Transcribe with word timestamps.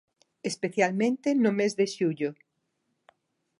Especialmente 0.49 1.27
no 1.43 1.51
mes 1.59 1.71
de 1.79 1.85
xullo. 1.95 2.29